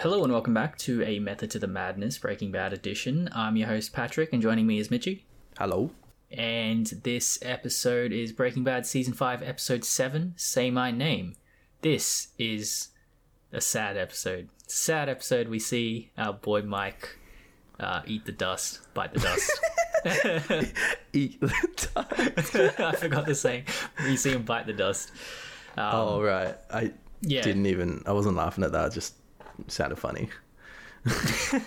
[0.00, 3.30] Hello and welcome back to a Method to the Madness Breaking Bad edition.
[3.32, 5.24] I'm your host Patrick, and joining me is Mitchy.
[5.58, 5.90] Hello.
[6.30, 11.34] And this episode is Breaking Bad Season 5, Episode 7 Say My Name.
[11.80, 12.88] This is
[13.52, 14.50] a sad episode.
[14.66, 15.48] Sad episode.
[15.48, 17.18] We see our boy Mike
[17.80, 19.50] uh, eat the dust, bite the dust.
[21.14, 22.80] Eat the dust.
[22.80, 23.64] I forgot the saying.
[24.04, 25.10] We see him bite the dust.
[25.76, 26.54] Um, oh right.
[26.70, 26.92] I
[27.22, 27.40] yeah.
[27.40, 28.02] didn't even.
[28.06, 28.88] I wasn't laughing at that.
[28.88, 29.14] It just
[29.68, 30.28] sounded funny.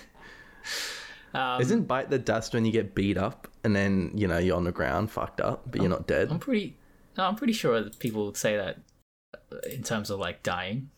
[1.32, 4.56] Um, Isn't bite the dust when you get beat up and then you know you're
[4.56, 6.28] on the ground, fucked up, but you're not dead?
[6.28, 6.76] I'm pretty.
[7.16, 8.78] No, I'm pretty sure that people say that
[9.70, 10.90] in terms of like dying,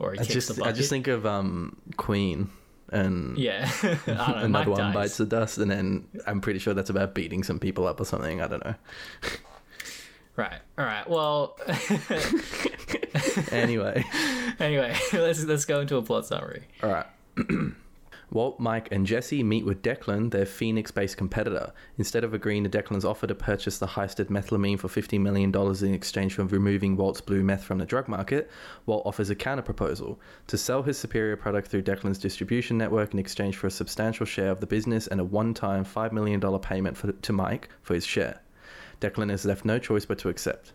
[0.00, 0.60] or I just.
[0.60, 2.50] I just think of um Queen
[2.88, 4.34] and yeah, don't know.
[4.38, 4.94] another one dies.
[4.94, 8.04] bites the dust, and then I'm pretty sure that's about beating some people up or
[8.04, 8.40] something.
[8.42, 8.74] I don't know.
[10.34, 10.60] Right.
[10.78, 11.08] All right.
[11.08, 11.56] Well,
[13.52, 14.04] Anyway,
[14.60, 16.68] anyway, let's let's go into a plot summary.
[16.82, 17.06] all right.
[18.32, 21.70] Walt, Mike, and Jesse meet with Declan, their Phoenix based competitor.
[21.98, 25.94] Instead of agreeing to Declan's offer to purchase the heisted methylamine for $50 million in
[25.94, 28.50] exchange for removing Walt's blue meth from the drug market,
[28.86, 33.18] Walt offers a counter proposal to sell his superior product through Declan's distribution network in
[33.18, 36.96] exchange for a substantial share of the business and a one time $5 million payment
[36.96, 38.40] for, to Mike for his share.
[39.02, 40.72] Declan is left no choice but to accept.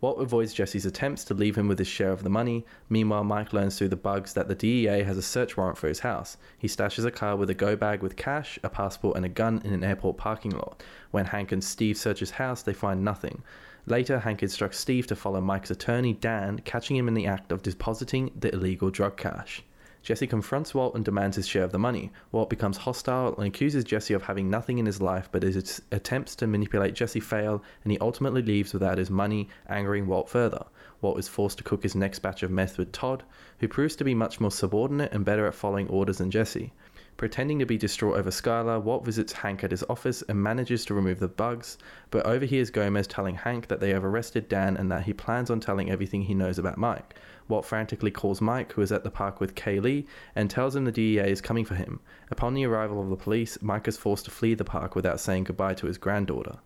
[0.00, 2.64] Walt avoids Jesse's attempts to leave him with his share of the money.
[2.88, 6.00] Meanwhile, Mike learns through the bugs that the DEA has a search warrant for his
[6.00, 6.38] house.
[6.56, 9.60] He stashes a car with a go bag with cash, a passport, and a gun
[9.62, 10.82] in an airport parking lot.
[11.10, 13.42] When Hank and Steve search his house, they find nothing.
[13.86, 17.62] Later, Hank instructs Steve to follow Mike's attorney, Dan, catching him in the act of
[17.62, 19.62] depositing the illegal drug cash.
[20.02, 22.10] Jesse confronts Walt and demands his share of the money.
[22.32, 26.34] Walt becomes hostile and accuses Jesse of having nothing in his life, but his attempts
[26.36, 30.64] to manipulate Jesse fail, and he ultimately leaves without his money, angering Walt further.
[31.02, 33.24] Walt is forced to cook his next batch of meth with Todd,
[33.58, 36.72] who proves to be much more subordinate and better at following orders than Jesse.
[37.16, 40.94] Pretending to be distraught over Skyler, Walt visits Hank at his office and manages to
[40.94, 41.76] remove the bugs,
[42.10, 45.60] but overhears Gomez telling Hank that they have arrested Dan and that he plans on
[45.60, 47.16] telling everything he knows about Mike.
[47.50, 50.92] Walt frantically calls Mike, who is at the park with Kaylee, and tells him the
[50.92, 52.00] DEA is coming for him.
[52.30, 55.44] Upon the arrival of the police, Mike is forced to flee the park without saying
[55.44, 56.58] goodbye to his granddaughter.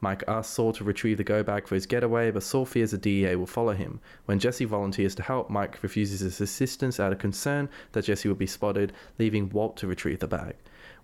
[0.00, 2.98] Mike asks Saul to retrieve the go bag for his getaway, but Saul fears the
[2.98, 4.00] DEA will follow him.
[4.24, 8.36] When Jesse volunteers to help, Mike refuses his assistance out of concern that Jesse will
[8.36, 10.54] be spotted, leaving Walt to retrieve the bag.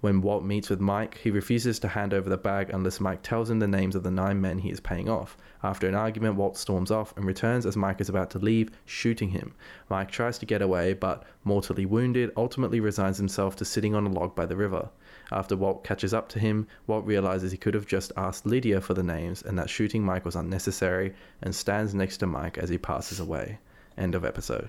[0.01, 3.49] When Walt meets with Mike, he refuses to hand over the bag unless Mike tells
[3.49, 5.37] him the names of the nine men he is paying off.
[5.63, 9.31] After an argument, Walt storms off and returns as Mike is about to leave, shooting
[9.31, 9.55] him.
[9.89, 14.11] Mike tries to get away, but, mortally wounded, ultimately resigns himself to sitting on a
[14.11, 14.91] log by the river.
[15.33, 18.95] After Walt catches up to him, Walt realizes he could have just asked Lydia for
[18.95, 22.79] the names and that shooting Mike was unnecessary and stands next to Mike as he
[22.79, 23.59] passes away.
[23.97, 24.69] End of episode.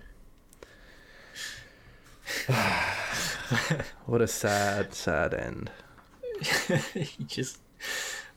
[4.06, 5.72] what a sad, sad end.
[6.94, 7.60] he just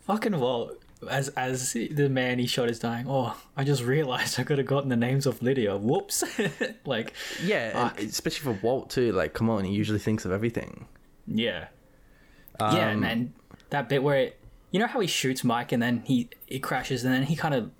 [0.00, 0.82] fucking Walt.
[1.08, 3.06] As as the man he shot is dying.
[3.08, 5.76] Oh, I just realized I could have gotten the names of Lydia.
[5.76, 6.22] Whoops.
[6.84, 9.10] like, Yeah, especially for Walt too.
[9.12, 10.86] Like, come on, he usually thinks of everything.
[11.26, 11.68] yeah,
[12.60, 13.34] yeah, Um, and then
[13.70, 14.40] that bit where it,
[14.72, 17.54] you know how he shoots Mike and then he it crashes and then he kind
[17.54, 17.70] of,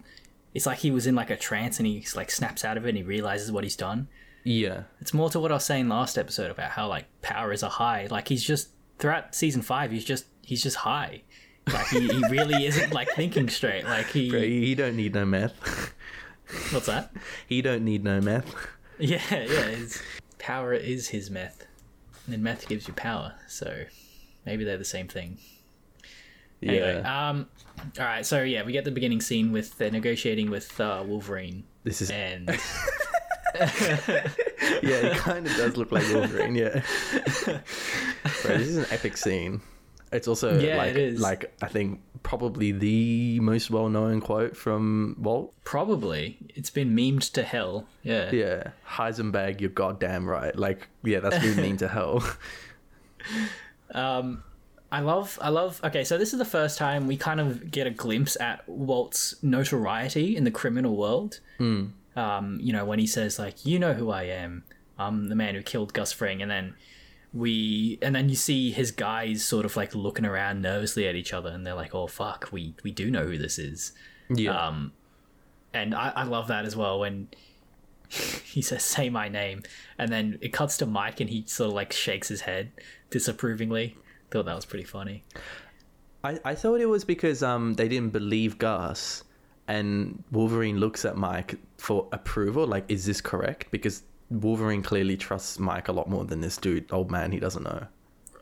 [0.55, 2.89] it's like he was in like a trance and he like snaps out of it
[2.89, 4.09] and he realizes what he's done.
[4.45, 7.62] Yeah, It's more to what I was saying last episode about how like power is
[7.62, 8.06] a high.
[8.11, 11.23] Like he's just throughout season five, he's just he's just high.
[11.71, 13.84] Like he, he really isn't like thinking straight.
[13.84, 15.93] Like he, Bro, he don't need no meth.
[16.73, 17.12] what's that?
[17.47, 18.55] he don't need no meth.
[19.03, 19.69] Yeah, yeah.
[19.69, 20.03] His
[20.39, 21.65] power is his meth,
[22.27, 23.34] and then meth gives you power.
[23.49, 23.84] So
[24.45, 25.39] maybe they're the same thing.
[26.62, 27.47] Anyway, Yeah, um,
[27.99, 28.27] all right.
[28.27, 32.11] So yeah, we get the beginning scene with they're negotiating with uh, Wolverine, this is
[32.11, 32.51] and
[34.83, 36.55] yeah, it kind of does look like Wolverine.
[36.55, 36.83] Yeah,
[37.45, 39.60] Bro, this is an epic scene.
[40.13, 45.54] It's also Yeah, like it like I think probably the most well-known quote from Walt.
[45.65, 47.86] probably it's been memed to hell.
[48.03, 48.30] Yeah.
[48.33, 50.54] Yeah, Heisenberg, you're goddamn right.
[50.54, 52.22] Like, yeah, that's been mean to hell.
[53.92, 54.42] Um,
[54.92, 55.80] I love, I love.
[55.84, 59.34] Okay, so this is the first time we kind of get a glimpse at Walt's
[59.42, 61.41] notoriety in the criminal world.
[62.16, 64.65] Um, you know, when he says like, "You know who I am.
[64.98, 66.74] I'm the man who killed Gus Fring," and then
[67.33, 71.33] we, and then you see his guys sort of like looking around nervously at each
[71.33, 73.92] other, and they're like, "Oh fuck, we we do know who this is."
[74.28, 74.92] Yeah, Um,
[75.72, 77.28] and I, I love that as well when
[78.09, 79.63] he says, "Say my name,"
[79.98, 82.72] and then it cuts to Mike, and he sort of like shakes his head
[83.10, 83.97] disapprovingly.
[84.30, 85.24] Thought that was pretty funny.
[86.22, 89.24] I, I thought it was because um they didn't believe Gus,
[89.71, 92.67] and Wolverine looks at Mike for approval.
[92.67, 93.71] Like, is this correct?
[93.71, 97.63] Because Wolverine clearly trusts Mike a lot more than this dude, old man he doesn't
[97.63, 97.87] know.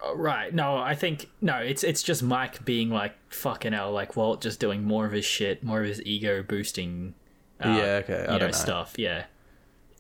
[0.02, 0.54] Oh, right.
[0.54, 1.56] No, I think no.
[1.56, 5.26] It's it's just Mike being like fucking hell, like Walt just doing more of his
[5.26, 7.14] shit, more of his ego boosting.
[7.62, 8.14] uh, yeah, okay.
[8.14, 8.52] I you don't know, know.
[8.52, 8.94] stuff.
[8.96, 9.24] Yeah,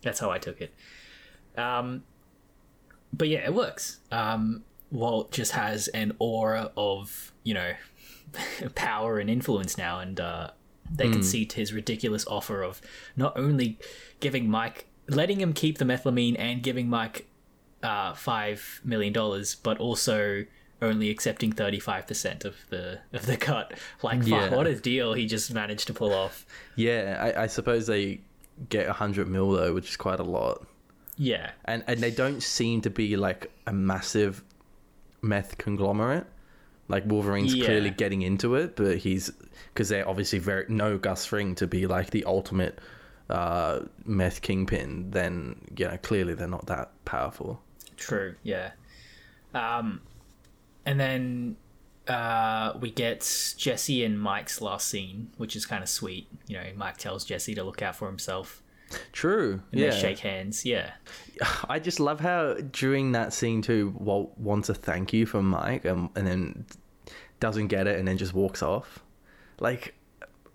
[0.02, 0.72] that's how I took it.
[1.58, 2.04] Um,
[3.12, 3.98] but yeah, it works.
[4.10, 7.74] Um, Walt just has an aura of you know
[8.74, 10.50] power and influence now, and uh,
[10.90, 12.80] they concede his ridiculous offer of
[13.16, 13.78] not only
[14.20, 17.26] giving Mike, letting him keep the methylamine, and giving Mike
[17.82, 20.44] uh, five million dollars, but also
[20.80, 23.74] only accepting thirty five percent of the of the cut.
[24.02, 26.46] Like, fuck, what a deal he just managed to pull off.
[26.76, 28.20] Yeah, I, I suppose they
[28.68, 30.66] get a hundred mil though, which is quite a lot.
[31.16, 34.42] Yeah, And and they don't seem to be like a massive
[35.20, 36.26] meth conglomerate.
[36.88, 37.66] Like Wolverine's Yeah.
[37.66, 39.30] clearly getting into it, but he's
[39.74, 42.78] because they're obviously very no Gus Fring to be like the ultimate
[43.28, 45.10] uh, meth kingpin.
[45.10, 47.62] Then you know clearly they're not that powerful.
[47.96, 48.70] True, yeah.
[49.54, 50.00] Um,
[50.86, 51.56] and then
[52.06, 56.26] uh, we get Jesse and Mike's last scene, which is kind of sweet.
[56.46, 58.62] You know, Mike tells Jesse to look out for himself,
[59.12, 59.62] True.
[59.72, 59.90] and yeah.
[59.90, 60.64] they shake hands.
[60.64, 60.92] Yeah,
[61.68, 65.84] I just love how during that scene too, Walt wants a thank you from Mike,
[65.84, 66.66] and, and then
[67.40, 69.00] doesn't get it, and then just walks off.
[69.60, 69.94] Like,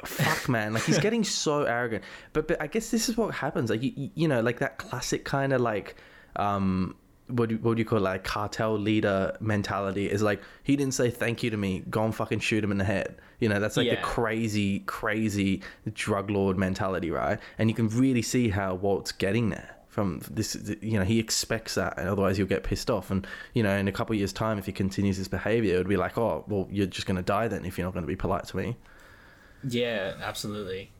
[0.03, 0.73] fuck, man!
[0.73, 2.03] Like he's getting so arrogant.
[2.33, 3.69] But but I guess this is what happens.
[3.69, 5.95] Like you, you know, like that classic kind of like
[6.35, 6.95] um.
[7.27, 8.01] What do, what do you call it?
[8.01, 11.83] Like cartel leader mentality is like he didn't say thank you to me.
[11.89, 13.15] Go and fucking shoot him in the head.
[13.39, 15.61] You know that's like the crazy, crazy
[15.93, 17.39] drug lord mentality, right?
[17.57, 20.55] And you can really see how Walt's getting there from this.
[20.81, 23.11] You know, he expects that, and otherwise he'll get pissed off.
[23.11, 25.77] And you know, in a couple of years' time, if he continues his behavior, it
[25.77, 28.03] would be like, oh, well, you're just going to die then if you're not going
[28.03, 28.75] to be polite to me.
[29.67, 30.91] yeah, absolutely.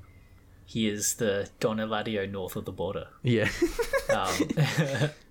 [0.66, 3.08] He is the Don Eladio north of the border.
[3.22, 3.50] Yeah,
[4.10, 4.34] Um,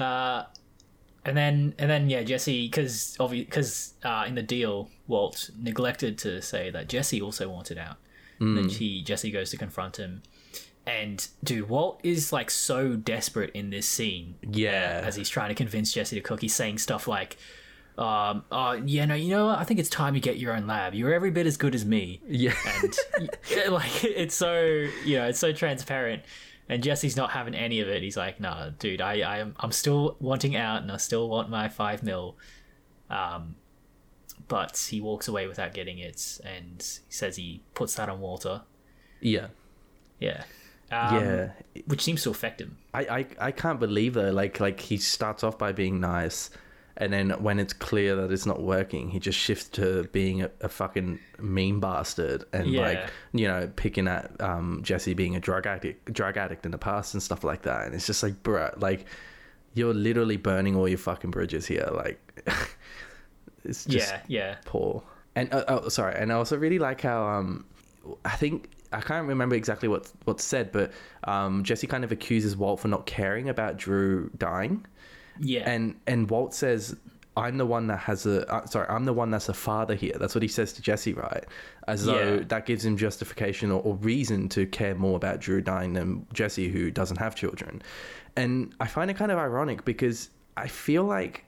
[0.00, 0.46] uh,
[1.24, 6.40] and then and then yeah, Jesse because because uh, in the deal, Walt neglected to
[6.40, 7.96] say that Jesse also wanted out.
[8.38, 10.22] Then he Jesse goes to confront him,
[10.86, 14.36] and dude, Walt is like so desperate in this scene.
[14.42, 15.00] Yeah.
[15.02, 17.36] uh, as he's trying to convince Jesse to cook, he's saying stuff like.
[17.98, 19.58] Um, oh, yeah, no, you know what?
[19.58, 20.94] I think it's time you get your own lab.
[20.94, 22.96] You're every bit as good as me yeah, and
[23.70, 24.62] like it's so
[25.04, 26.22] you know it's so transparent
[26.70, 28.02] and jesse's not having any of it.
[28.02, 31.50] He's like nah dude i i am i'm still wanting out and i still want
[31.50, 32.38] my five mil.
[33.10, 33.56] Um
[34.48, 38.62] but he walks away without getting it and he says he puts that on walter.
[39.20, 39.48] Yeah,
[40.18, 40.44] yeah.
[40.90, 41.50] Um, yeah.
[41.86, 42.78] which seems to affect him.
[42.92, 44.32] I, I I can't believe though.
[44.32, 46.50] Like like he starts off by being nice,
[47.00, 50.50] and then when it's clear that it's not working, he just shifts to being a,
[50.60, 52.80] a fucking mean bastard and Yeah.
[52.82, 56.78] like you know picking at um, Jesse being a drug addict, drug addict in the
[56.78, 57.86] past and stuff like that.
[57.86, 59.06] And it's just like, bruh, like
[59.74, 61.88] you're literally burning all your fucking bridges here.
[61.92, 62.20] Like
[63.64, 65.02] it's just yeah yeah poor.
[65.36, 67.64] And uh, oh, sorry, and I also really like how um,
[68.24, 70.90] I think I can't remember exactly what what's said, but
[71.24, 74.84] um, Jesse kind of accuses Walt for not caring about Drew dying,
[75.40, 76.96] yeah and and Walt says.
[77.36, 78.88] I'm the one that has a uh, sorry.
[78.88, 80.14] I'm the one that's a father here.
[80.18, 81.44] That's what he says to Jesse, right?
[81.86, 82.44] As though Yeah.
[82.48, 86.68] that gives him justification or, or reason to care more about Drew dying than Jesse,
[86.68, 87.82] who doesn't have children.
[88.36, 91.44] And I find it kind of ironic because I feel like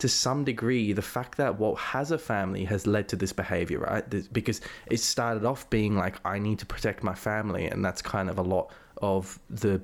[0.00, 3.78] to some degree, the fact that Walt has a family has led to this behavior,
[3.78, 4.10] right?
[4.10, 8.02] This, because it started off being like, I need to protect my family, and that's
[8.02, 9.80] kind of a lot of the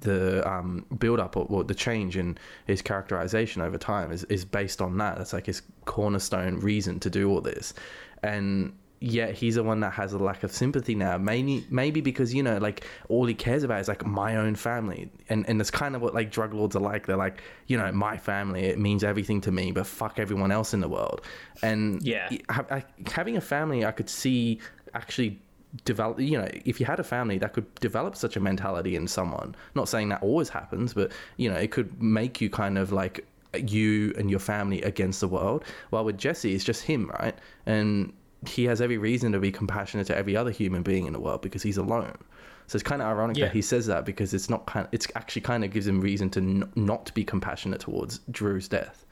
[0.00, 4.44] the um, build up or, or the change in his characterization over time is, is
[4.44, 5.18] based on that.
[5.18, 7.74] That's like his cornerstone reason to do all this,
[8.22, 11.18] and yet he's the one that has a lack of sympathy now.
[11.18, 15.10] Maybe maybe because you know like all he cares about is like my own family,
[15.28, 17.06] and and it's kind of what like drug lords are like.
[17.06, 20.74] They're like you know my family it means everything to me, but fuck everyone else
[20.74, 21.22] in the world.
[21.62, 22.30] And Yeah.
[22.48, 24.60] I, having a family, I could see
[24.94, 25.40] actually
[25.84, 29.06] develop you know if you had a family that could develop such a mentality in
[29.08, 29.54] someone.
[29.74, 33.26] Not saying that always happens but you know it could make you kind of like
[33.66, 35.64] you and your family against the world.
[35.90, 37.36] While with jesse it's just him right?
[37.66, 38.12] And
[38.46, 41.42] he has every reason to be compassionate to every other human being in the world
[41.42, 42.16] because he's alone.
[42.68, 43.46] So it's kind of ironic Yeah.
[43.46, 46.00] that he says that because it's not kind of, it's actually kind of gives him
[46.00, 49.04] reason to n- not be compassionate towards drew's death.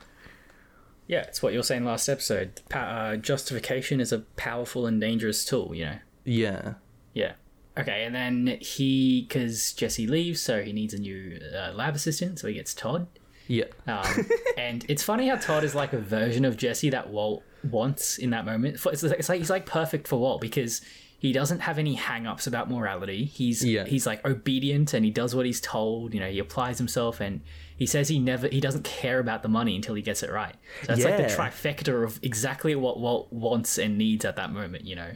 [1.07, 2.61] Yeah it's what you were saying last episode.
[2.69, 6.75] Pa- uh, justification is a powerful and dangerous tool you know yeah
[7.13, 7.33] Yeah.
[7.77, 12.39] Okay, and then he, because Jesse leaves, so he needs a new uh, lab assistant,
[12.39, 13.09] so he gets Todd.
[13.49, 14.27] yeah Um,
[14.57, 18.31] and it's funny how Todd is like a version of Jesse that Walt wants in
[18.31, 18.77] that moment.
[18.77, 20.83] It's like, it's like he's like perfect for Walt because
[21.25, 23.25] he doesn't have any hang-ups about morality.
[23.25, 23.87] He's Yeah.
[23.87, 26.13] he's like obedient and he does what he's told.
[26.13, 27.41] You know, he applies himself and
[27.77, 30.55] he says he never he doesn't care about the money until he gets it right.
[30.83, 31.35] So that's like the Yeah.
[31.37, 34.85] trifecta of exactly what Walt wants and needs at that moment.
[34.85, 35.13] You know.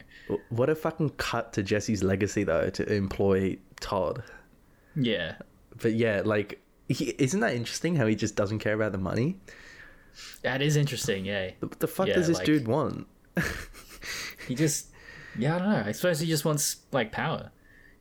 [0.49, 4.23] What a fucking cut to Jesse's legacy though to employ Todd.
[4.95, 5.35] Yeah.
[5.79, 9.37] But yeah, like he, isn't that interesting how he just doesn't care about the money?
[10.41, 11.25] That is interesting.
[11.25, 11.51] Yeah.
[11.59, 13.05] What the fuck Yeah, does this like- dude want?
[14.47, 14.87] He just
[15.37, 15.83] yeah I don't know.
[15.85, 17.51] I suppose he just wants like power.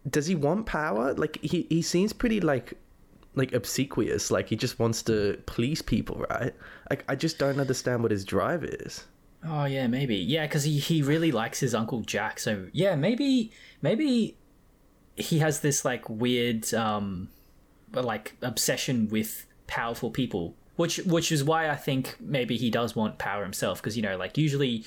[0.08, 1.14] Does he want power?
[1.14, 2.75] Like he he seems pretty like
[3.35, 4.30] like obsequious.
[4.30, 6.54] Like he just wants to please people, right?
[6.90, 9.04] Like I just don't understand what his drive is.
[9.47, 10.16] Oh yeah, maybe.
[10.16, 12.40] Yeah, because he, he really likes his uncle Jack.
[12.40, 14.37] So yeah, maybe maybe
[15.16, 17.28] he has this like weird um
[17.92, 23.18] like obsession with powerful people, which which is why I think maybe he does want
[23.18, 23.80] power himself.
[23.80, 24.85] Because you know, like usually,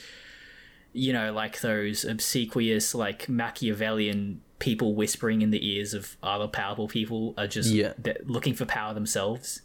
[0.94, 6.88] you know, like those obsequious like Machiavellian people whispering in the ears of other powerful
[6.88, 7.94] people are just Yeah.
[8.26, 9.62] looking for power themselves.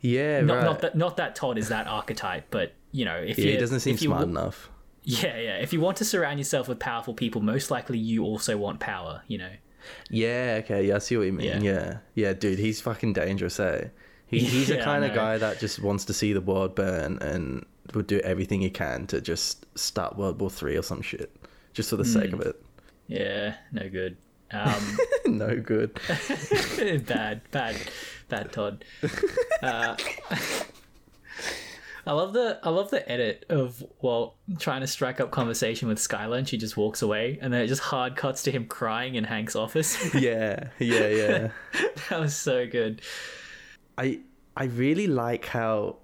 [0.00, 0.64] Yeah, Not, right.
[0.64, 3.80] not that not that Todd is that archetype, but you know, if yeah, he doesn't
[3.80, 4.70] seem smart w- enough.
[5.04, 5.56] yeah, yeah.
[5.58, 9.22] If you want to surround yourself with powerful people, most likely you also want power,
[9.28, 9.52] you know?
[10.10, 11.46] Yeah, okay, yeah, I see what you mean.
[11.46, 11.60] Yeah.
[11.60, 13.88] Yeah, yeah, dude, he's fucking dangerous, eh?
[14.26, 16.74] He, he's the Yeah, I kind of guy that just wants to see the world
[16.74, 17.64] burn and
[17.94, 21.34] would do everything he can to just start World War Three or some shit,
[21.72, 22.40] just for the sake Hmm.
[22.40, 22.62] of it.
[23.08, 24.16] Yeah, no good.
[24.52, 25.98] Um, no good.
[27.06, 27.76] bad, bad,
[28.28, 28.84] bad Todd.
[29.62, 29.94] Uh,
[32.06, 35.98] I love the I love the edit of Walt trying to strike up conversation with
[35.98, 39.16] Skyler and she just walks away and then it just hard cuts to him crying
[39.16, 40.14] in Hank's office.
[40.14, 41.50] yeah, yeah, yeah.
[42.08, 43.02] that was so good.
[43.98, 44.20] I
[44.56, 45.96] I really like how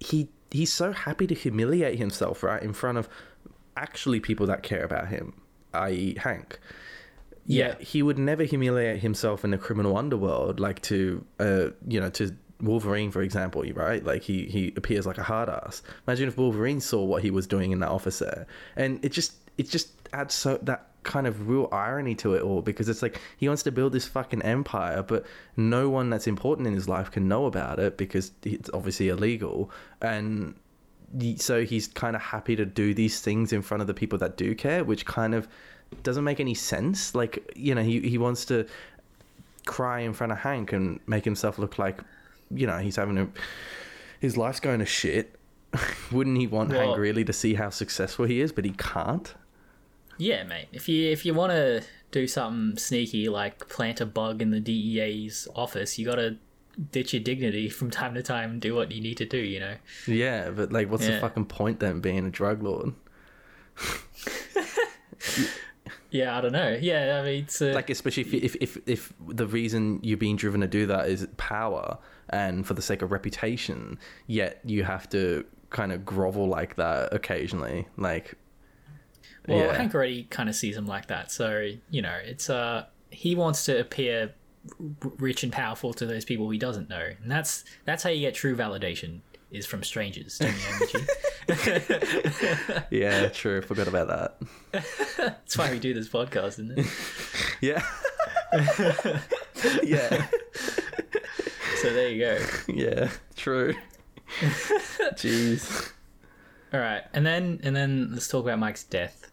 [0.00, 3.08] he he's so happy to humiliate himself right in front of
[3.76, 5.34] actually people that care about him,
[5.74, 6.16] i.e.
[6.18, 6.58] Hank.
[7.44, 7.68] Yeah.
[7.68, 12.10] Yet he would never humiliate himself in the criminal underworld, like to uh you know
[12.10, 14.04] to Wolverine, for example, right?
[14.04, 15.82] Like he he appears like a hard ass.
[16.06, 19.34] Imagine if Wolverine saw what he was doing in that office there, and it just
[19.58, 23.20] it just adds so that kind of real irony to it all because it's like
[23.38, 25.24] he wants to build this fucking empire, but
[25.56, 29.70] no one that's important in his life can know about it because it's obviously illegal,
[30.02, 30.54] and
[31.36, 34.36] so he's kind of happy to do these things in front of the people that
[34.36, 35.48] do care, which kind of
[36.02, 37.14] doesn't make any sense.
[37.14, 38.66] Like you know, he he wants to
[39.64, 42.00] cry in front of Hank and make himself look like,
[42.50, 43.28] you know, he's having a
[44.20, 45.38] his life's going to shit.
[46.10, 49.34] Wouldn't he want Hank really to see how successful he is, but he can't?
[50.18, 50.68] Yeah, mate.
[50.72, 54.60] If you if you want to do something sneaky like plant a bug in the
[54.60, 56.36] DEA's office, you got to
[56.92, 59.60] ditch your dignity from time to time and do what you need to do, you
[59.60, 59.74] know.
[60.06, 62.94] Yeah, but like, what's the fucking point then being a drug lord?
[66.10, 66.78] Yeah, I don't know.
[66.80, 70.36] Yeah, I mean, it's uh, Like, especially if, if if if the reason you're being
[70.36, 71.98] driven to do that is power
[72.30, 77.12] and for the sake of reputation, yet you have to kind of grovel like that
[77.12, 77.88] occasionally.
[77.96, 78.34] Like,
[79.48, 79.76] well, yeah.
[79.76, 83.64] Hank already kind of sees him like that, so you know, it's uh, he wants
[83.66, 84.34] to appear
[84.80, 88.20] r- rich and powerful to those people he doesn't know, and that's that's how you
[88.20, 90.38] get true validation is from strangers.
[90.38, 91.04] Don't you, know,
[91.54, 92.84] Mitchie?
[92.90, 93.62] yeah, true.
[93.62, 94.84] Forgot about that.
[95.16, 96.86] That's why we do this podcast, isn't it?
[97.62, 97.82] Yeah.
[99.82, 100.26] yeah.
[101.80, 102.38] So there you go.
[102.68, 103.08] Yeah.
[103.34, 103.74] True.
[105.14, 105.90] Jeez.
[106.74, 109.30] All right, and then and then let's talk about Mike's death.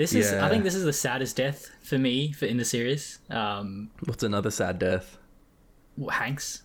[0.00, 0.46] This is, Yeah.
[0.46, 3.18] I think, this is the saddest death for me for in the series.
[3.28, 5.18] Um, What's another sad death?
[6.10, 6.62] Hanks.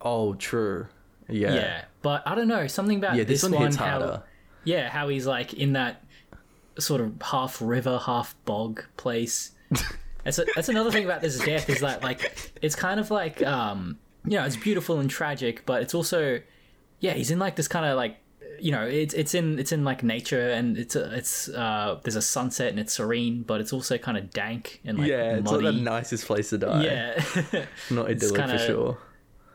[0.00, 0.88] Oh, true.
[1.28, 1.54] Yeah.
[1.54, 1.84] Yeah.
[2.02, 4.22] but I don't know something about Yeah, this, this one hits how, harder.
[4.64, 6.02] Yeah, how he's like in that
[6.76, 9.52] sort of half river, half bog place.
[10.24, 13.44] that's a, that's another thing about this death is that like it's kind of like
[13.44, 16.40] um you know it's beautiful and tragic, but it's also
[16.98, 18.16] yeah he's in like this kind of like
[18.60, 22.16] you know it's it's in it's in like nature and it's a, it's uh there's
[22.16, 25.50] a sunset and it's serene, but it's also kind of dank and like yeah, it's
[25.50, 25.64] muddy.
[25.64, 26.84] not the nicest place to die.
[26.84, 27.22] yeah.
[27.90, 28.98] Not idyllic kinda- for sure.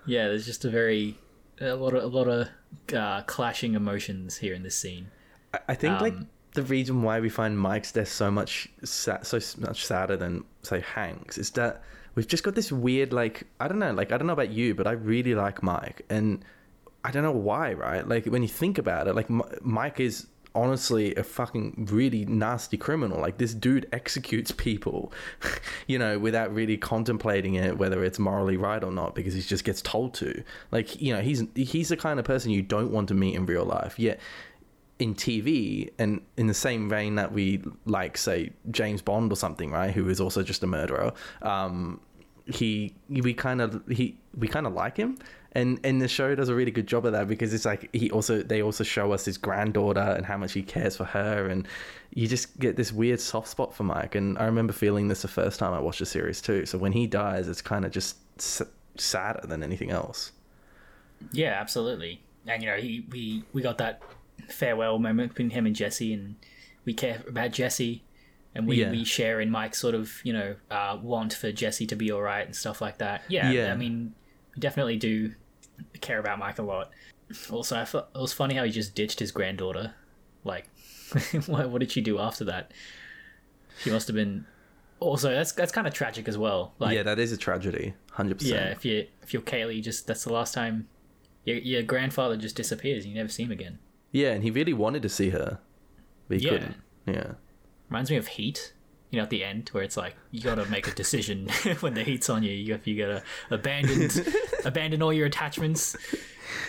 [0.05, 1.17] Yeah, there's just a very
[1.59, 2.47] a lot of a lot of
[2.95, 5.07] uh, clashing emotions here in this scene.
[5.53, 9.21] I- I think like Um, the reason why we find Mike's death so much sa-
[9.23, 11.81] so much sadder than say Hank's is that
[12.15, 14.73] we've just got this weird like I don't know like I don't know about you
[14.75, 16.43] but I really like Mike and
[17.05, 18.07] I don't know why right?
[18.07, 22.77] Like when you think about it like M- Mike is honestly a fucking really nasty
[22.77, 23.19] criminal.
[23.19, 25.13] Like this dude executes people
[25.87, 29.63] you know without really contemplating it whether it's morally right or not because he just
[29.63, 30.43] gets told to.
[30.71, 33.45] Like you know he's he's the kind of person you don't want to meet in
[33.45, 33.99] real life.
[33.99, 34.19] Yet
[34.97, 39.71] in TV and in the same vein that we like say James Bond or something,
[39.71, 41.13] right, who is also just a murderer.
[41.41, 41.99] Um,
[42.45, 45.17] he we kind of he we kind of like him.
[45.53, 48.11] And and the show does a really good job of that because it's like he
[48.11, 51.47] also they also show us his granddaughter and how much he cares for her.
[51.47, 51.65] And
[52.13, 54.15] you just get this weird soft spot for Mike.
[54.15, 56.65] And I remember feeling this the first time I watched the series too.
[56.65, 58.61] So when he dies it's kind of just s-
[58.97, 60.33] sadder than anything else.
[61.31, 62.21] Yeah, absolutely.
[62.45, 64.01] And you know, he we we got that
[64.49, 66.35] farewell moment between him and Jesse, and
[66.83, 68.03] we care about Jesse,
[68.55, 68.89] and we, Yeah.
[68.91, 72.21] we share in Mike's sort of you know uh, want for Jesse to be all
[72.21, 73.23] right and stuff like that.
[73.27, 73.71] Yeah, Yeah.
[73.73, 74.13] I mean,
[74.55, 75.33] we definitely do
[76.01, 76.91] care about Mike a lot.
[77.51, 79.93] Also, I thought it was funny how he just ditched his granddaughter.
[80.43, 80.69] Like,
[81.47, 82.71] what, what did she do after that?
[83.83, 84.45] She must have been.
[84.99, 86.73] Also, that's that's kind of tragic as well.
[86.79, 90.23] Like, yeah that is a tragedy 100% yeah, if you if you're Kaylee, just that's
[90.23, 90.87] the last time
[91.43, 93.03] your your grandfather just disappears.
[93.03, 93.79] and You never see him again.
[94.13, 95.59] yeah and he really wanted to see her
[96.29, 96.51] but he Yeah.
[96.51, 96.75] couldn't
[97.07, 97.31] yeah
[97.89, 98.73] Reminds me of Heat.
[99.11, 101.47] You know, at the end where it's like you got to make a decision
[101.79, 102.51] when the heat's on you.
[102.51, 104.09] You got you got to abandon
[104.65, 105.95] abandon all your attachments.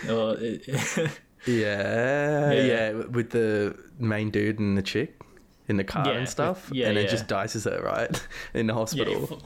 [0.09, 0.37] Or uh,
[1.45, 2.63] Yeah, Yeah.
[2.63, 5.19] yeah, with the main dude and the chick
[5.67, 8.73] in the car Yeah, and stuff, yeah, and it just dices her right in the
[8.73, 9.41] yeah, hospital.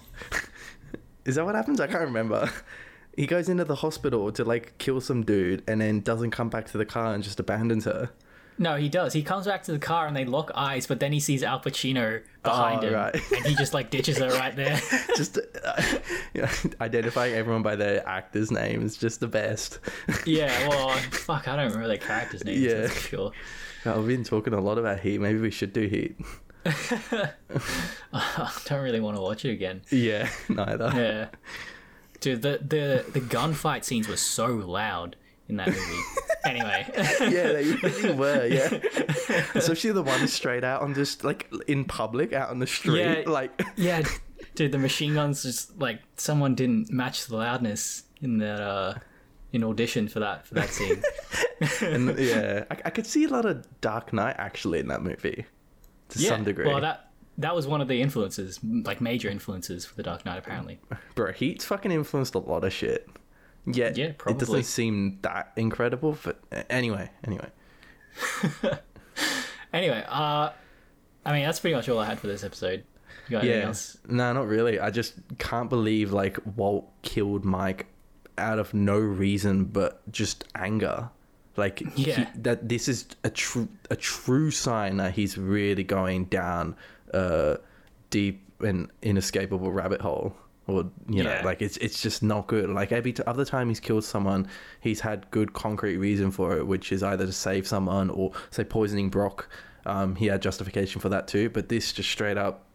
[1.26, 1.80] Is that what happens?
[1.80, 2.50] I can't remember.
[3.16, 6.68] He goes into the hospital to like kill some dude, and then doesn't come back
[6.68, 8.10] to the car and just abandons her.
[8.62, 9.12] No, he does.
[9.14, 11.60] He comes back to the car and they lock eyes, but then he sees Al
[11.60, 13.16] Pacino behind Oh, him, right.
[13.36, 14.80] and he just like ditches her right there.
[15.18, 15.82] Just uh,
[16.34, 16.48] you know,
[16.80, 19.80] identifying everyone by their actors' names, is just the best.
[20.26, 22.62] yeah, well, fuck, I don't remember their characters' names.
[22.62, 22.88] Yeah.
[22.88, 23.32] for sure.
[23.86, 25.20] Oh, We've been talking a lot about Heat.
[25.20, 26.16] Maybe we should do Heat.
[28.14, 29.82] I don't really want to watch it again.
[29.90, 30.92] Yeah, neither.
[30.96, 31.28] Yeah.
[32.20, 35.16] Dude, the, the, the gunfight scenes were so loud
[35.52, 36.02] in that movie.
[36.46, 36.86] anyway.
[36.96, 38.48] yeah, they really were.
[38.48, 38.80] Yeah,
[39.56, 43.02] especially the one straight out on just like in public, out on the street.
[43.02, 43.24] Yeah.
[43.30, 44.02] Like, yeah,
[44.56, 48.96] dude, the machine guns just like someone didn't match the loudness in that uh
[49.52, 51.04] in audition for that for that scene.
[51.82, 55.46] and yeah, I, I could see a lot of Dark Knight actually in that movie,
[56.10, 56.30] to yeah.
[56.30, 56.66] some degree.
[56.66, 60.38] Well, that that was one of the influences, like major influences for the Dark Knight
[60.38, 60.80] apparently.
[61.16, 63.10] Bro, Heat's fucking influenced a lot of shit.
[63.66, 66.18] Yet, Yeah, it doesn't seem that incredible.
[66.24, 67.50] But uh, anyway, anyway,
[69.74, 70.50] Anyway, uh
[71.24, 72.84] I mean, that's pretty much all I had for this episode.
[73.28, 73.98] You got yeah, else?
[74.08, 74.80] no, not really.
[74.80, 77.86] I just can't believe like Walt killed Mike
[78.38, 81.10] out of no reason but just anger.
[81.56, 86.76] Like he- that this is a true a true sign that he's really going down
[87.14, 87.60] a
[88.10, 90.36] deep and inescapable rabbit hole.
[90.68, 91.42] Or you know, Yeah.
[91.44, 92.70] like it's it's just not good.
[92.70, 94.48] Like every t- other time he's killed someone,
[94.80, 98.64] he's had good concrete reason for it, which is either to save someone or say
[98.64, 99.50] poisoning Brock.
[99.86, 102.66] Um, he had justification for that too, but this just straight up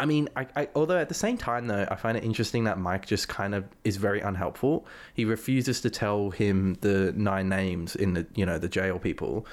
[0.00, 2.78] I mean, I, I although at the same time though, I find it interesting that
[2.78, 4.86] Mike just kind of is very unhelpful.
[5.12, 9.46] He refuses to tell him the nine names in the you know the jail people,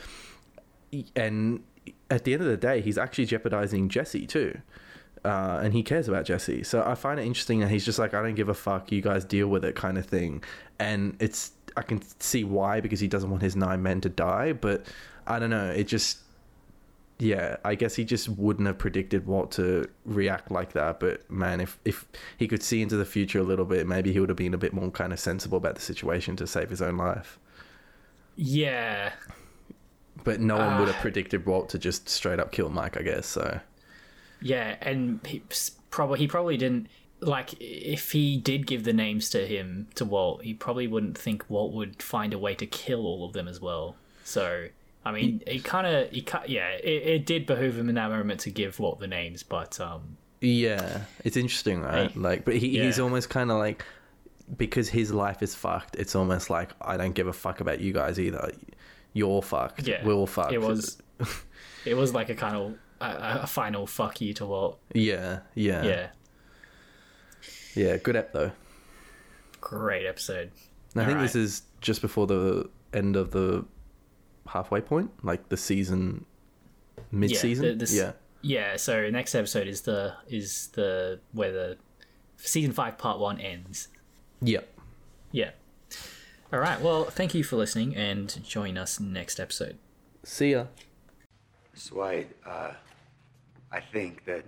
[1.15, 1.63] and
[2.09, 4.59] at the end of the day, he's actually jeopardizing Jesse too.
[5.25, 8.13] Uh, and he cares about Jesse, so I find it interesting that he's just like,
[8.13, 10.43] I don't give a fuck, you guys deal with it, kind of thing.
[10.79, 14.53] And it's I can see why because he doesn't want his nine men to die,
[14.53, 14.85] but
[15.25, 16.19] I don't know, it just
[17.17, 20.99] yeah, I guess he just wouldn't have predicted Walt to react like that.
[20.99, 22.05] But man, if if
[22.37, 24.57] he could see into the future a little bit, maybe he would have been a
[24.57, 27.39] bit more kind of sensible about the situation to save his own life.
[28.35, 29.13] Yeah.
[30.23, 31.01] But no one would have Ah.
[31.01, 33.25] predicted Walt to just straight up kill Mike, I guess.
[33.27, 33.59] So
[34.41, 35.41] Yeah, and he
[35.89, 36.87] probably he probably didn't
[37.21, 41.49] like if he did give the names to him to Walt, he probably wouldn't think
[41.49, 43.95] Walt would find a way to kill all of them as well.
[44.23, 44.67] So
[45.05, 48.09] I mean, he kind of he cut yeah, it, it did behoove him in that
[48.09, 52.11] moment to give Walt the names, but um yeah, it's interesting, right?
[52.11, 52.19] Hey.
[52.19, 53.83] Like, but he, he's almost kind of like
[54.57, 55.95] because his life is fucked.
[55.95, 58.51] It's almost like I don't give a fuck about you guys either.
[59.13, 59.87] You're fucked.
[59.87, 60.53] yeah, We're all fucked.
[60.53, 61.01] It was
[61.85, 64.79] it was like a kind of a, a final fuck you to Walt.
[64.93, 66.07] Yeah, yeah, Yeah,
[67.75, 67.97] yeah.
[67.97, 68.51] Good ep though.
[69.61, 70.51] great episode.
[70.95, 71.23] I think Alright.
[71.23, 73.65] this is just before the end of the
[74.47, 76.25] halfway point, like the season,
[77.11, 77.65] mid-season.
[77.65, 81.77] Yeah, the- this- yeah, Yeah, so next episode is the is the where the
[82.37, 83.87] season five part one ends.
[84.41, 84.61] yeah.
[85.31, 85.51] Yeah.
[86.53, 86.79] All right.
[86.79, 89.77] Well, thank you for listening and join us next episode.
[90.23, 90.65] See ya.
[91.75, 92.71] Miss White, uh,
[93.69, 94.45] I think that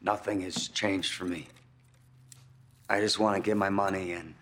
[0.00, 1.46] nothing has changed for me.
[2.88, 4.34] I just want to get my money and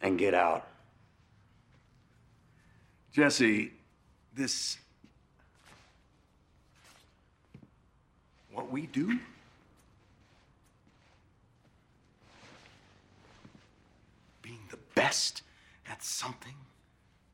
[0.00, 0.66] and get out.
[3.12, 3.70] Jesse,
[4.34, 4.78] this
[8.52, 9.20] what we do?
[14.42, 15.42] Being the best
[15.88, 16.54] at something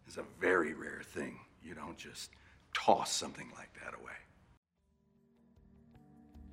[0.07, 1.39] is a very rare thing.
[1.63, 2.31] You don't just
[2.75, 4.13] toss something like that away.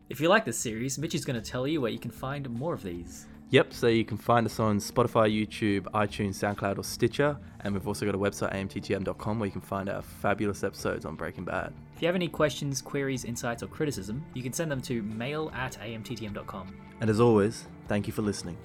[0.10, 2.50] If you like this series, Mitch is going to tell you where you can find
[2.50, 3.28] more of these.
[3.52, 7.38] Yep, so you can find us on Spotify, YouTube, iTunes, SoundCloud, or Stitcher.
[7.60, 11.16] And we've also got a website, amttm.com, where you can find our fabulous episodes on
[11.16, 11.74] Breaking Bad.
[11.96, 15.52] If you have any questions, queries, insights, or criticism, you can send them to mail
[15.54, 16.76] at amttm.com.
[17.02, 18.58] And as always, thank you for listening.